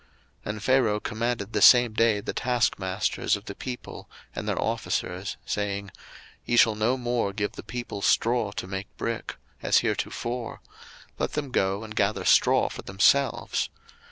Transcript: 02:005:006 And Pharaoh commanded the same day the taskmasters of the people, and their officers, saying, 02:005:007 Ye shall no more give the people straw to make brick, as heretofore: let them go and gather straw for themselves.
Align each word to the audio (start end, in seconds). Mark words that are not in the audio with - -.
02:005:006 0.45 0.49
And 0.49 0.63
Pharaoh 0.63 0.99
commanded 0.99 1.53
the 1.53 1.61
same 1.61 1.93
day 1.93 2.19
the 2.21 2.33
taskmasters 2.33 3.35
of 3.35 3.45
the 3.45 3.53
people, 3.53 4.09
and 4.35 4.47
their 4.49 4.59
officers, 4.59 5.37
saying, 5.45 5.91
02:005:007 5.91 5.93
Ye 6.47 6.57
shall 6.57 6.73
no 6.73 6.97
more 6.97 7.31
give 7.33 7.51
the 7.51 7.61
people 7.61 8.01
straw 8.01 8.49
to 8.51 8.65
make 8.65 8.87
brick, 8.97 9.35
as 9.61 9.81
heretofore: 9.85 10.59
let 11.19 11.33
them 11.33 11.51
go 11.51 11.83
and 11.83 11.95
gather 11.95 12.25
straw 12.25 12.67
for 12.67 12.81
themselves. 12.81 13.69